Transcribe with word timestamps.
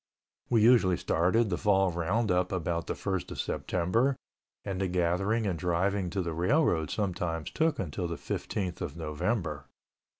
We 0.49 0.63
usually 0.63 0.97
started 0.97 1.51
the 1.51 1.59
fall 1.59 1.91
roundup 1.91 2.51
about 2.51 2.87
the 2.87 2.95
first 2.95 3.29
of 3.29 3.39
September 3.39 4.15
and 4.65 4.81
the 4.81 4.87
gathering 4.87 5.45
and 5.45 5.59
driving 5.59 6.09
to 6.09 6.23
the 6.23 6.33
railroad 6.33 6.89
sometimes 6.89 7.51
took 7.51 7.77
until 7.77 8.07
the 8.07 8.15
15th 8.15 8.81
of 8.81 8.97
November. 8.97 9.65